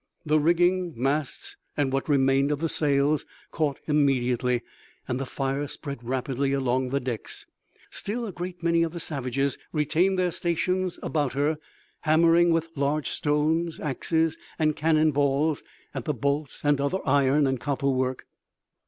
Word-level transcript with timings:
The 0.25 0.39
rigging, 0.39 0.95
masts 0.95 1.57
and 1.77 1.93
what 1.93 2.09
remained 2.09 2.51
of 2.51 2.57
the 2.57 2.69
sails 2.69 3.23
caught 3.51 3.77
immediately, 3.85 4.63
and 5.07 5.19
the 5.19 5.27
fire 5.27 5.67
spread 5.67 6.03
rapidly 6.03 6.53
along 6.53 6.89
the 6.89 6.99
decks. 6.99 7.45
Still 7.91 8.25
a 8.25 8.31
great 8.31 8.63
many 8.63 8.81
of 8.81 8.93
the 8.93 8.99
savages 8.99 9.59
retained 9.71 10.17
their 10.17 10.31
stations 10.31 10.97
about 11.03 11.33
her, 11.33 11.59
hammering 11.99 12.49
with 12.49 12.69
large 12.75 13.11
stones, 13.11 13.79
axes, 13.79 14.39
and 14.57 14.75
cannon 14.75 15.11
balls 15.11 15.61
at 15.93 16.05
the 16.05 16.15
bolts 16.15 16.65
and 16.65 16.81
other 16.81 17.01
iron 17.07 17.45
and 17.45 17.59
copper 17.59 17.89
work. 17.91 18.25